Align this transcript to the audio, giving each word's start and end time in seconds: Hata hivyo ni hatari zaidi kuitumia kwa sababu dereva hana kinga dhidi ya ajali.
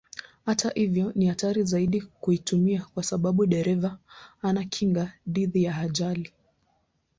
Hata 0.45 0.69
hivyo 0.69 1.11
ni 1.15 1.25
hatari 1.25 1.63
zaidi 1.63 2.01
kuitumia 2.01 2.85
kwa 2.93 3.03
sababu 3.03 3.45
dereva 3.45 3.97
hana 4.41 4.63
kinga 4.63 5.13
dhidi 5.27 5.63
ya 5.63 5.77
ajali. 5.77 6.33